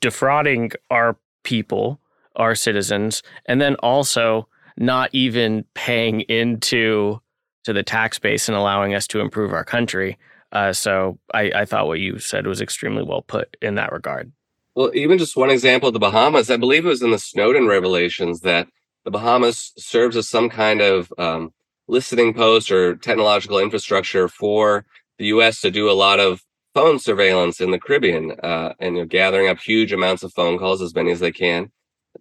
[0.00, 2.00] defrauding our people,
[2.34, 7.20] our citizens, and then also not even paying into
[7.64, 10.18] to the tax base and allowing us to improve our country.
[10.52, 14.32] Uh, so I, I thought what you said was extremely well put in that regard.
[14.74, 17.66] Well, even just one example of the Bahamas, I believe it was in the Snowden
[17.66, 18.68] revelations that
[19.04, 21.52] the Bahamas serves as some kind of um,
[21.88, 24.84] listening post or technological infrastructure for
[25.18, 25.60] the U.S.
[25.60, 26.42] to do a lot of
[26.74, 30.58] phone surveillance in the Caribbean uh, and you know, gathering up huge amounts of phone
[30.58, 31.70] calls, as many as they can.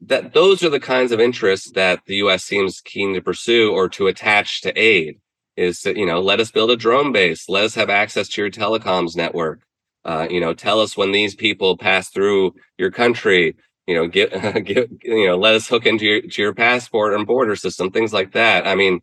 [0.01, 2.43] That those are the kinds of interests that the U.S.
[2.43, 5.19] seems keen to pursue or to attach to aid.
[5.55, 8.41] Is to you know let us build a drone base, let us have access to
[8.41, 9.61] your telecoms network,
[10.05, 13.55] uh, you know, tell us when these people pass through your country.
[13.87, 14.31] You know, get,
[14.65, 18.13] get you know, let us hook into your to your passport and border system, things
[18.13, 18.67] like that.
[18.67, 19.01] I mean,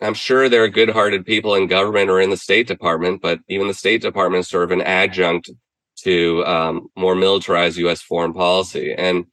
[0.00, 3.66] I'm sure there are good-hearted people in government or in the State Department, but even
[3.66, 5.50] the State Department is sort of an adjunct
[6.02, 8.00] to um, more militarized U.S.
[8.00, 8.94] foreign policy.
[8.94, 9.26] And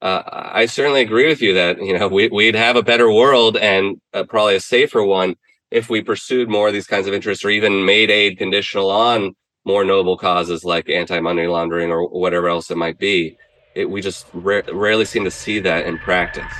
[0.00, 3.56] uh, I certainly agree with you that you know we, would have a better world
[3.56, 5.34] and uh, probably a safer one
[5.70, 9.34] if we pursued more of these kinds of interests, or even made aid conditional on
[9.64, 13.36] more noble causes like anti-money laundering or whatever else it might be.
[13.74, 16.52] It, we just ra- rarely seem to see that in practice.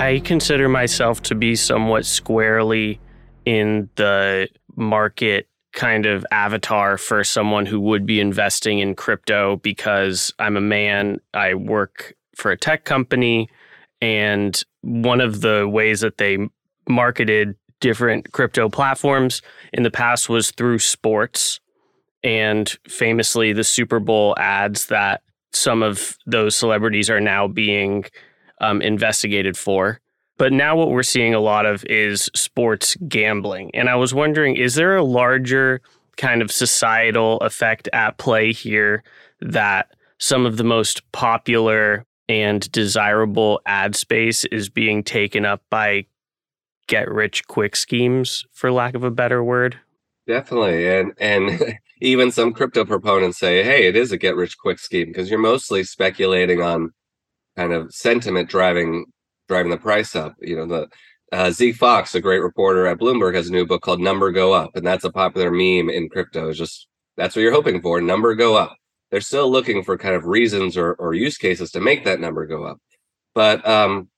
[0.00, 2.98] I consider myself to be somewhat squarely
[3.44, 10.32] in the market kind of avatar for someone who would be investing in crypto because
[10.38, 13.50] I'm a man, I work for a tech company,
[14.00, 16.38] and one of the ways that they
[16.88, 19.42] marketed different crypto platforms
[19.74, 21.60] in the past was through sports
[22.24, 25.20] and famously the Super Bowl ads that
[25.52, 28.06] some of those celebrities are now being
[28.60, 30.00] um, investigated for.
[30.38, 33.70] But now what we're seeing a lot of is sports gambling.
[33.74, 35.82] And I was wondering, is there a larger
[36.16, 39.02] kind of societal effect at play here
[39.40, 46.06] that some of the most popular and desirable ad space is being taken up by
[46.86, 49.78] get rich quick schemes for lack of a better word?
[50.26, 50.88] Definitely.
[50.88, 55.08] And and even some crypto proponents say hey it is a get rich quick scheme
[55.08, 56.92] because you're mostly speculating on
[57.56, 59.04] kind of sentiment driving
[59.48, 60.88] driving the price up you know the
[61.32, 64.52] uh, Zeke Faux, a great reporter at Bloomberg, has a new book called "Number Go
[64.52, 66.48] Up," and that's a popular meme in crypto.
[66.48, 68.00] It's just that's what you're hoping for.
[68.00, 68.76] Number go up
[69.10, 72.46] they're still looking for kind of reasons or, or use cases to make that number
[72.46, 72.78] go up.
[73.34, 74.08] But um,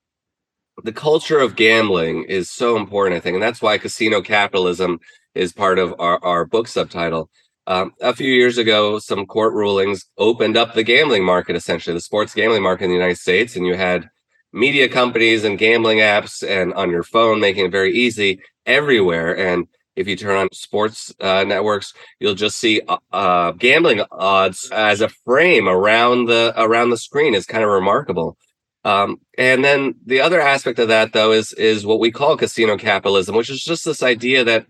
[0.85, 3.35] the culture of gambling is so important, I think.
[3.35, 4.99] And that's why casino capitalism
[5.35, 7.31] is part of our, our book subtitle.
[7.67, 12.01] Um, a few years ago, some court rulings opened up the gambling market, essentially, the
[12.01, 13.55] sports gambling market in the United States.
[13.57, 14.09] And you had
[14.53, 19.37] media companies and gambling apps and on your phone making it very easy everywhere.
[19.37, 24.71] And if you turn on sports uh, networks, you'll just see uh, uh, gambling odds
[24.73, 27.35] as a frame around the around the screen.
[27.35, 28.37] is kind of remarkable.
[28.85, 32.77] Um, and then the other aspect of that, though, is is what we call casino
[32.77, 34.67] capitalism, which is just this idea that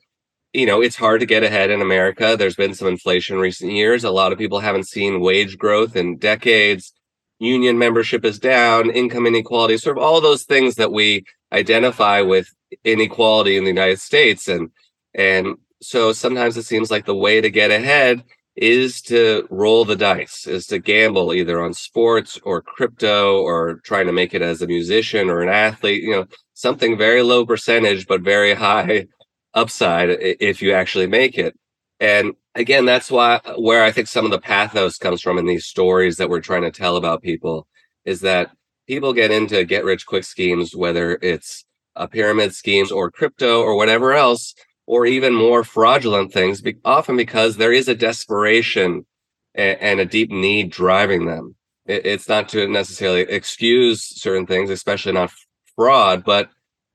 [0.52, 2.36] you know it's hard to get ahead in America.
[2.38, 4.04] There's been some inflation in recent years.
[4.04, 6.92] A lot of people haven't seen wage growth in decades.
[7.38, 12.46] Union membership is down, income inequality, sort of all those things that we identify with
[12.84, 14.70] inequality in the United States and
[15.14, 18.22] and so sometimes it seems like the way to get ahead
[18.54, 24.06] is to roll the dice, is to gamble either on sports or crypto or trying
[24.06, 28.06] to make it as a musician or an athlete, you know, something very low percentage,
[28.06, 29.06] but very high
[29.54, 31.54] upside if you actually make it.
[32.00, 35.66] And again, that's why where I think some of the pathos comes from in these
[35.66, 37.66] stories that we're trying to tell about people
[38.04, 38.50] is that
[38.86, 43.76] people get into get rich quick schemes, whether it's a pyramid schemes or crypto or
[43.76, 44.54] whatever else
[44.86, 49.06] or even more fraudulent things, be- often because there is a desperation
[49.54, 51.54] and, and a deep need driving them.
[51.86, 55.30] It, it's not to necessarily excuse certain things, especially not
[55.76, 56.50] fraud, but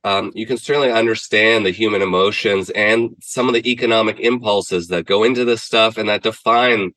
[0.07, 5.05] um, you can certainly understand the human emotions and some of the economic impulses that
[5.05, 6.93] go into this stuff and that define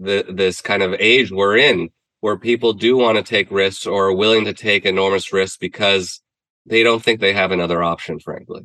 [0.00, 4.06] the, this kind of age we're in, where people do want to take risks or
[4.06, 6.20] are willing to take enormous risks because
[6.66, 8.62] they don't think they have another option, frankly.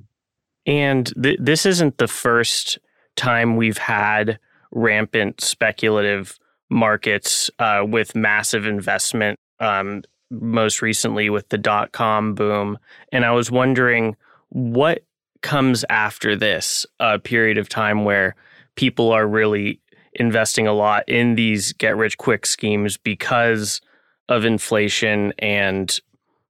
[0.66, 2.80] And th- this isn't the first
[3.16, 4.40] time we've had
[4.72, 10.02] rampant speculative markets uh, with massive investment, um,
[10.42, 12.78] most recently with the dot com boom.
[13.12, 14.16] And I was wondering
[14.50, 15.04] what
[15.42, 16.86] comes after this
[17.24, 18.36] period of time where
[18.76, 19.80] people are really
[20.14, 23.82] investing a lot in these get rich quick schemes because
[24.30, 26.00] of inflation and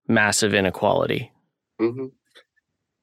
[0.07, 1.31] massive inequality.
[1.81, 2.07] Mm-hmm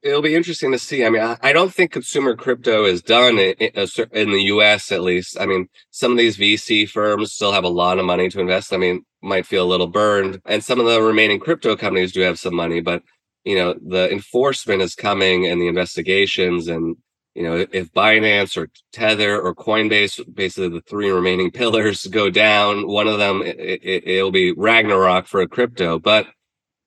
[0.03, 1.05] it'll be interesting to see.
[1.05, 4.93] I mean, I, don't think consumer crypto is done in, the U.S.
[4.93, 5.39] at least.
[5.39, 8.73] I mean, some of these VC firms still have a lot of money to invest.
[8.73, 12.21] I mean, might feel a little burned, and some of the remaining crypto companies do
[12.21, 13.03] have some money, but
[13.45, 16.97] you know, the enforcement is coming and the investigations and
[17.35, 22.87] you know if binance or tether or coinbase basically the three remaining pillars go down
[22.89, 25.99] one of them it, it, it'll be ragnarok for a crypto.
[25.99, 26.27] But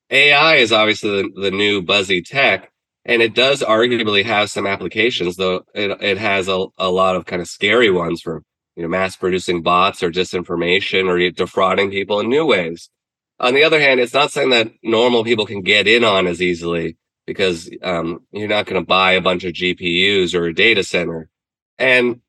[0.10, 2.72] ai is obviously the, the new buzzy tech
[3.06, 7.26] and it does arguably have some applications though it, it has a, a lot of
[7.26, 8.44] kind of scary ones for
[8.76, 12.90] you know mass producing bots or disinformation or defrauding people in new ways.
[13.40, 16.42] On the other hand it's not something that normal people can get in on as
[16.42, 20.84] easily because um, you're not going to buy a bunch of gpus or a data
[20.84, 21.30] center.
[21.78, 22.22] And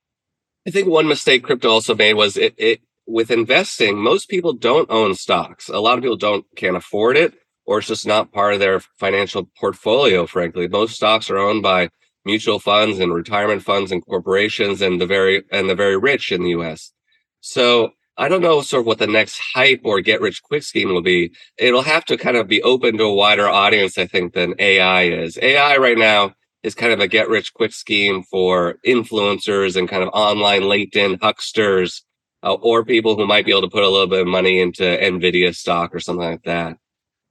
[0.67, 4.91] i think one mistake crypto also made was it, it with investing most people don't
[4.91, 5.69] own stocks.
[5.69, 7.35] A lot of people don't can't afford it
[7.67, 10.69] or it's just not part of their financial portfolio, frankly.
[10.69, 11.89] Most stocks are owned by
[12.25, 16.43] mutual funds and retirement funds and corporations and the very and the very rich in
[16.43, 16.93] the US.
[17.41, 20.89] So I don't know sort of what the next hype or get rich quick scheme
[20.89, 21.33] will be.
[21.59, 25.03] It'll have to kind of be open to a wider audience, I think, than AI
[25.03, 25.39] is.
[25.43, 30.03] AI right now is kind of a get rich quick scheme for influencers and kind
[30.03, 32.03] of online LinkedIn hucksters
[32.44, 34.83] uh, or people who might be able to put a little bit of money into
[34.83, 36.79] Nvidia stock or something like that.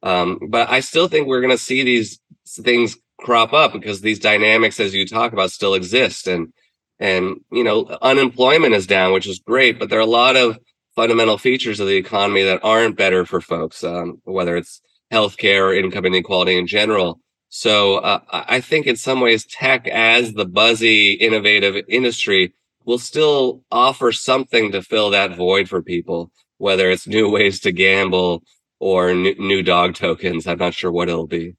[0.03, 4.19] Um, but I still think we're going to see these things crop up because these
[4.19, 6.27] dynamics, as you talk about, still exist.
[6.27, 6.53] And
[6.99, 10.57] and you know, unemployment is down, which is great, but there are a lot of
[10.95, 15.73] fundamental features of the economy that aren't better for folks, um, whether it's healthcare or
[15.73, 17.19] income inequality in general.
[17.49, 22.53] So uh, I think in some ways, tech as the buzzy, innovative industry
[22.85, 27.71] will still offer something to fill that void for people, whether it's new ways to
[27.71, 28.43] gamble
[28.79, 30.47] or new, new dog tokens.
[30.47, 31.55] I'm not sure what it'll be.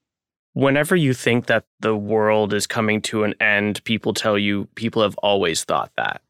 [0.55, 5.03] Whenever you think that the world is coming to an end, people tell you people
[5.03, 6.23] have always thought that.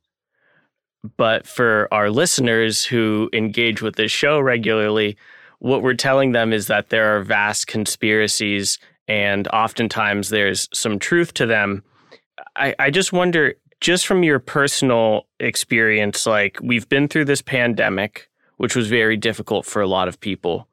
[1.17, 5.17] But for our listeners who engage with this show regularly,
[5.59, 11.35] what we're telling them is that there are vast conspiracies and oftentimes there's some truth
[11.35, 11.85] to them.
[12.57, 18.31] I, I just wonder, just from your personal experience, like we've been through this pandemic,
[18.57, 20.67] which was very difficult for a lot of people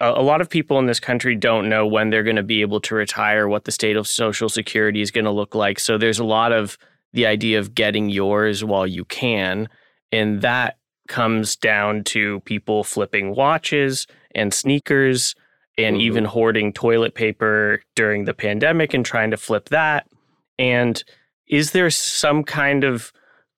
[0.00, 2.80] a lot of people in this country don't know when they're going to be able
[2.82, 5.80] to retire, what the state of Social Security is going to look like.
[5.80, 6.76] So there's a lot of
[7.12, 9.68] the idea of getting yours while you can.
[10.12, 10.78] And that
[11.08, 15.34] comes down to people flipping watches and sneakers
[15.78, 16.02] and mm-hmm.
[16.02, 20.06] even hoarding toilet paper during the pandemic and trying to flip that.
[20.58, 21.02] And
[21.48, 23.12] is there some kind of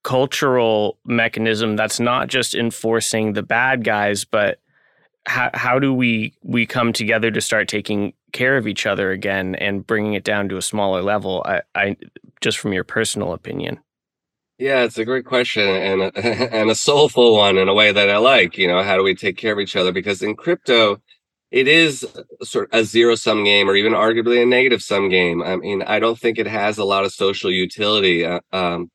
[0.05, 4.61] cultural mechanism that's not just enforcing the bad guys, but
[5.29, 9.55] how how do we we come together to start taking care of each other again
[9.57, 11.43] and bringing it down to a smaller level?
[11.47, 11.97] I, I
[12.41, 13.79] just from your personal opinion.
[14.59, 16.19] Yeah, it's a great question and a,
[16.55, 18.59] and a soulful one in a way that I like.
[18.59, 19.93] You know, how do we take care of each other?
[19.93, 21.01] Because in crypto,
[21.51, 22.07] it is
[22.43, 25.43] sort of a zero sum game or even arguably a negative sum game.
[25.43, 28.25] I mean, I don't think it has a lot of social utility.
[28.25, 28.91] Uh, um,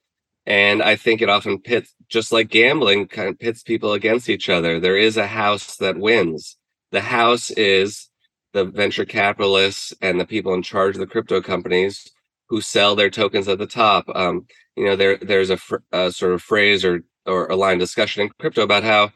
[0.45, 4.49] and I think it often pits, just like gambling, kind of pits people against each
[4.49, 4.79] other.
[4.79, 6.57] There is a house that wins.
[6.91, 8.09] The house is
[8.53, 12.09] the venture capitalists and the people in charge of the crypto companies
[12.49, 14.05] who sell their tokens at the top.
[14.13, 17.77] Um, you know, there there's a, fr- a sort of phrase or or a line
[17.77, 19.11] discussion in crypto about how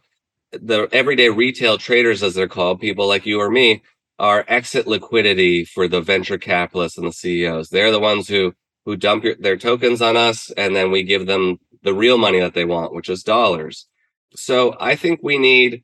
[0.52, 3.84] the everyday retail traders, as they're called, people like you or me,
[4.18, 7.70] are exit liquidity for the venture capitalists and the CEOs.
[7.70, 8.54] They're the ones who
[8.88, 12.40] who dump your, their tokens on us, and then we give them the real money
[12.40, 13.86] that they want, which is dollars.
[14.34, 15.84] So I think we need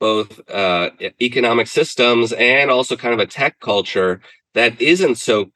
[0.00, 0.88] both uh,
[1.20, 4.22] economic systems and also kind of a tech culture
[4.54, 5.50] that isn't so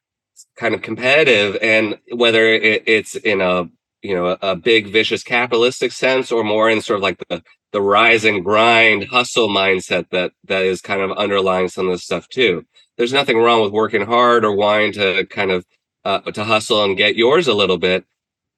[0.58, 3.64] kind of competitive, and whether it, it's in a
[4.02, 7.42] you know a, a big vicious capitalistic sense or more in sort of like the
[7.72, 12.04] the rise and grind hustle mindset that that is kind of underlying some of this
[12.04, 12.62] stuff too.
[12.98, 15.64] There's nothing wrong with working hard or wanting to kind of
[16.04, 18.04] uh, to hustle and get yours a little bit.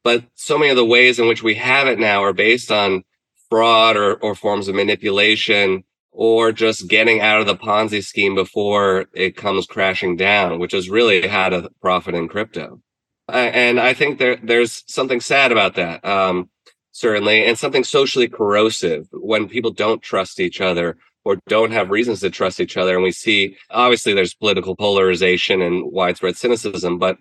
[0.03, 3.05] But so many of the ways in which we have it now are based on
[3.51, 9.07] fraud or, or forms of manipulation or just getting out of the Ponzi scheme before
[9.13, 12.81] it comes crashing down, which is really how to profit in crypto.
[13.29, 16.49] And I think there there's something sad about that, um,
[16.93, 22.21] certainly, and something socially corrosive when people don't trust each other or don't have reasons
[22.21, 22.95] to trust each other.
[22.95, 27.19] And we see obviously there's political polarization and widespread cynicism, but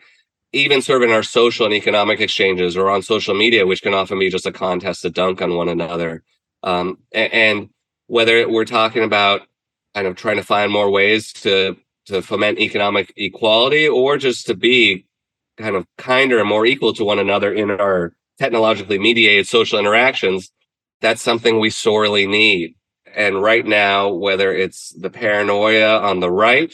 [0.56, 3.94] even sort of in our social and economic exchanges or on social media, which can
[3.94, 6.24] often be just a contest to dunk on one another.
[6.64, 7.70] Um, and, and
[8.08, 9.42] whether we're talking about
[9.94, 11.76] kind of trying to find more ways to
[12.06, 15.06] to foment economic equality or just to be
[15.58, 20.52] kind of kinder and more equal to one another in our technologically mediated social interactions,
[21.02, 22.76] that's something we sorely need.
[23.16, 26.74] And right now, whether it's the paranoia on the right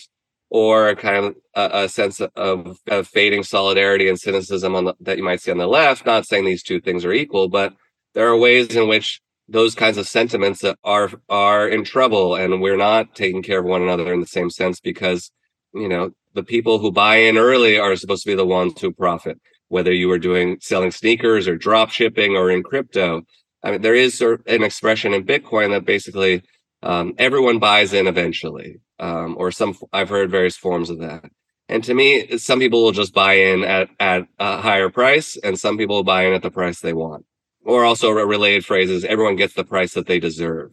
[0.52, 4.94] or a kind of a, a sense of, of, fading solidarity and cynicism on the,
[5.00, 6.06] that you might see on the left.
[6.06, 7.74] Not saying these two things are equal, but
[8.14, 12.78] there are ways in which those kinds of sentiments are are in trouble, and we're
[12.78, 15.32] not taking care of one another in the same sense because
[15.74, 18.92] you know the people who buy in early are supposed to be the ones who
[18.92, 19.40] profit.
[19.70, 23.22] Whether you are doing selling sneakers or drop shipping or in crypto,
[23.64, 26.44] I mean, there is an expression in Bitcoin that basically
[26.84, 29.76] um, everyone buys in eventually, um, or some.
[29.92, 31.30] I've heard various forms of that.
[31.68, 35.60] And to me, some people will just buy in at at a higher price, and
[35.60, 37.26] some people will buy in at the price they want.
[37.66, 40.72] Or also a related phrase is everyone gets the price that they deserve.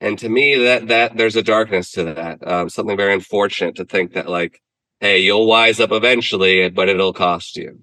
[0.00, 2.46] And to me, that that there's a darkness to that.
[2.46, 4.60] Um, something very unfortunate to think that like,
[5.00, 7.80] hey, you'll wise up eventually, but it'll cost you.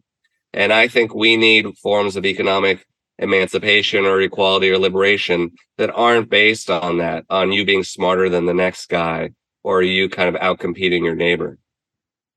[0.53, 2.85] And I think we need forms of economic
[3.19, 8.45] emancipation or equality or liberation that aren't based on that, on you being smarter than
[8.45, 9.29] the next guy
[9.65, 11.57] or are you kind of out competing your neighbor.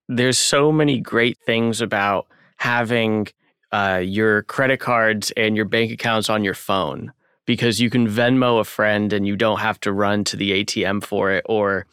[0.08, 2.26] There's so many great things about
[2.56, 3.28] having
[3.70, 7.12] uh, your credit cards and your bank accounts on your phone
[7.44, 11.04] because you can Venmo a friend and you don't have to run to the ATM
[11.04, 11.84] for it, or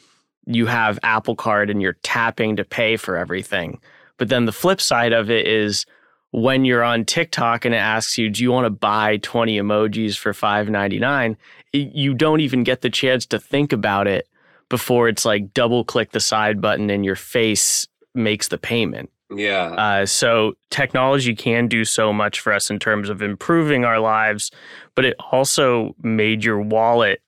[0.46, 3.82] you have Apple Card and you're tapping to pay for everything.
[4.18, 5.86] But then the flip side of it is
[6.32, 10.18] when you're on TikTok and it asks you, do you want to buy 20 emojis
[10.18, 11.36] for $5.99?
[11.74, 14.30] You don't even get the chance to think about it
[14.70, 19.10] before it's like double click the side button and your face makes the payment.
[19.30, 19.68] Yeah.
[19.72, 24.52] Uh, so technology can do so much for us in terms of improving our lives,
[24.94, 27.22] but it also made your wallet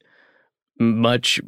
[0.80, 1.40] much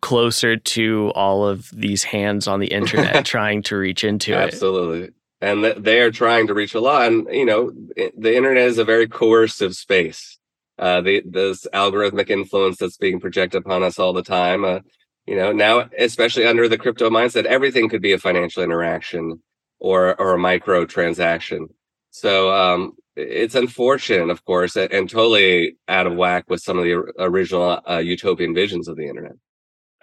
[0.00, 4.36] closer to all of these hands on the internet trying to reach into it.
[4.36, 5.10] Absolutely.
[5.40, 7.06] And they are trying to reach a lot.
[7.06, 10.38] And, you know, the internet is a very coercive space.
[10.78, 14.64] Uh, the, this algorithmic influence that's being projected upon us all the time.
[14.64, 14.80] Uh,
[15.26, 19.42] you know, now, especially under the crypto mindset, everything could be a financial interaction
[19.78, 21.68] or, or a micro transaction.
[22.10, 26.92] So, um, it's unfortunate, of course, and totally out of whack with some of the
[27.18, 29.32] original uh, utopian visions of the internet.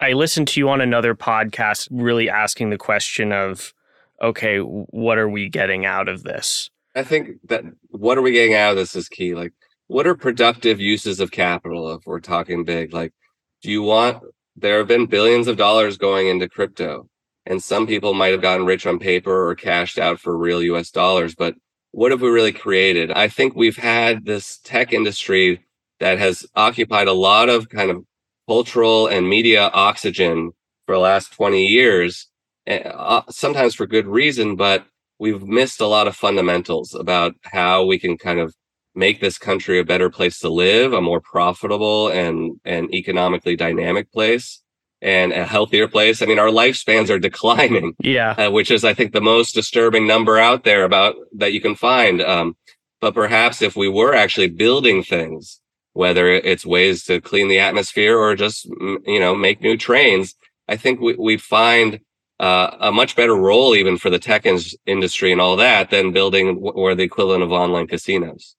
[0.00, 3.72] I listened to you on another podcast, really asking the question of,
[4.20, 6.70] okay, what are we getting out of this?
[6.96, 9.34] I think that what are we getting out of this is key.
[9.34, 9.52] Like,
[9.86, 12.92] what are productive uses of capital if we're talking big?
[12.92, 13.12] Like,
[13.62, 14.22] do you want,
[14.56, 17.08] there have been billions of dollars going into crypto,
[17.46, 20.90] and some people might have gotten rich on paper or cashed out for real US
[20.90, 21.54] dollars, but
[21.92, 23.12] what have we really created?
[23.12, 25.64] I think we've had this tech industry
[26.00, 28.04] that has occupied a lot of kind of
[28.48, 30.52] cultural and media oxygen
[30.86, 32.28] for the last 20 years,
[32.66, 34.86] eh, uh, sometimes for good reason, but
[35.18, 38.54] we've missed a lot of fundamentals about how we can kind of
[38.94, 44.12] make this country a better place to live, a more profitable and, and economically dynamic
[44.12, 44.62] place
[45.02, 46.22] and a healthier place.
[46.22, 47.94] I mean, our lifespans are declining.
[48.00, 48.30] Yeah.
[48.32, 51.74] Uh, which is, I think, the most disturbing number out there about that you can
[51.74, 52.22] find.
[52.22, 52.56] Um,
[53.00, 55.60] but perhaps if we were actually building things,
[55.92, 60.34] whether it's ways to clean the atmosphere or just, you know, make new trains,
[60.68, 62.00] I think we, we find
[62.40, 66.12] uh, a much better role even for the tech in- industry and all that than
[66.12, 68.56] building or the equivalent of online casinos.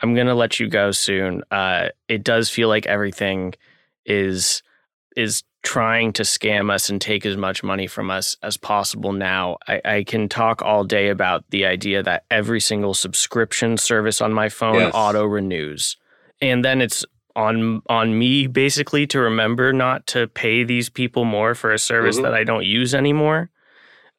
[0.00, 1.42] I'm going to let you go soon.
[1.50, 3.54] Uh, it does feel like everything
[4.04, 4.62] is
[5.16, 9.56] is trying to scam us and take as much money from us as possible now.
[9.66, 14.34] I, I, can talk all day about the idea that every single subscription service on
[14.34, 14.92] my phone yes.
[14.92, 15.96] auto renews.
[16.42, 21.54] And then it's on on me basically to remember not to pay these people more
[21.54, 22.24] for a service mm-hmm.
[22.24, 23.50] that I don't use anymore.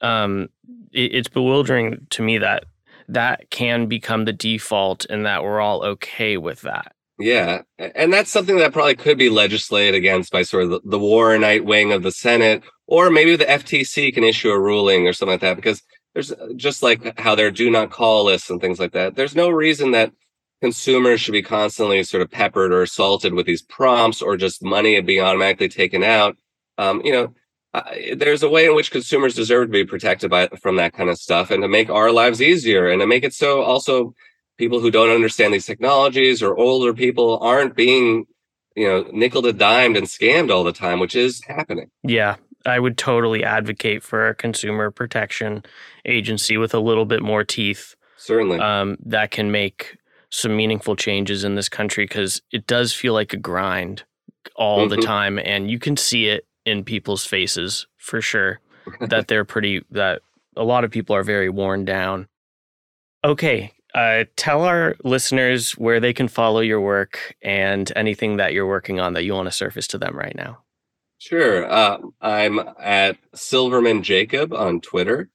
[0.01, 0.49] Um,
[0.91, 2.65] it, it's bewildering to me that
[3.07, 6.93] that can become the default and that we're all okay with that.
[7.17, 7.61] Yeah.
[7.77, 11.63] And that's something that probably could be legislated against by sort of the, the night
[11.63, 15.41] wing of the Senate, or maybe the FTC can issue a ruling or something like
[15.41, 15.81] that, because
[16.13, 19.15] there's uh, just like how there do not call lists and things like that.
[19.15, 20.11] There's no reason that
[20.61, 24.99] consumers should be constantly sort of peppered or assaulted with these prompts or just money
[25.01, 26.35] being automatically taken out.
[26.77, 27.33] Um, you know,
[27.75, 31.09] uh, there's a way in which consumers deserve to be protected by from that kind
[31.09, 34.15] of stuff and to make our lives easier and to make it so also
[34.57, 38.25] people who don't understand these technologies or older people aren't being
[38.77, 42.79] you know nickel and dimed and scammed all the time which is happening yeah i
[42.79, 45.61] would totally advocate for a consumer protection
[46.05, 49.97] agency with a little bit more teeth certainly um, that can make
[50.29, 54.03] some meaningful changes in this country because it does feel like a grind
[54.55, 54.95] all mm-hmm.
[54.95, 58.59] the time and you can see it in people's faces for sure
[58.99, 60.21] that they're pretty that
[60.57, 62.27] a lot of people are very worn down
[63.23, 68.67] okay uh, tell our listeners where they can follow your work and anything that you're
[68.67, 70.57] working on that you want to surface to them right now.
[71.17, 71.65] Sure.
[71.71, 75.29] Uh, I'm at Silverman Jacob on Twitter.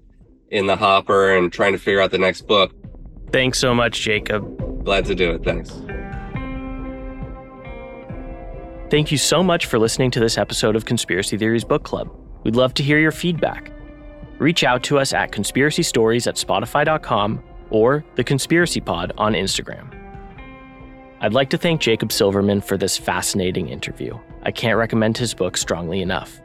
[0.50, 2.74] in the hopper and trying to figure out the next book.
[3.32, 4.84] Thanks so much, Jacob.
[4.84, 5.44] Glad to do it.
[5.44, 5.70] Thanks.
[8.90, 12.14] Thank you so much for listening to this episode of Conspiracy Theories Book Club.
[12.44, 13.72] We'd love to hear your feedback.
[14.38, 19.98] Reach out to us at conspiracy stories at spotify.com or the Conspiracy Pod on Instagram.
[21.22, 24.18] I'd like to thank Jacob Silverman for this fascinating interview.
[24.42, 26.41] I can't recommend his book strongly enough.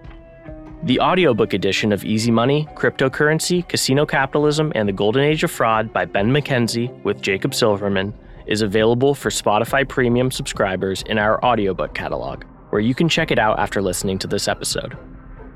[0.84, 5.91] The audiobook edition of Easy Money, Cryptocurrency, Casino Capitalism, and the Golden Age of Fraud
[5.91, 8.13] by Ben McKenzie with Jacob Silverman
[8.45, 13.39] is available for Spotify Premium subscribers in our audiobook catalog, where you can check it
[13.39, 14.95] out after listening to this episode.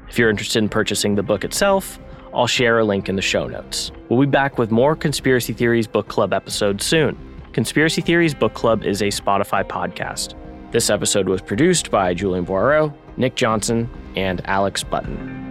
[0.09, 1.99] If you're interested in purchasing the book itself,
[2.34, 3.91] I'll share a link in the show notes.
[4.09, 7.15] We'll be back with more Conspiracy Theories Book Club episodes soon.
[7.53, 10.34] Conspiracy Theories Book Club is a Spotify podcast.
[10.72, 15.51] This episode was produced by Julian Boireau, Nick Johnson, and Alex Button.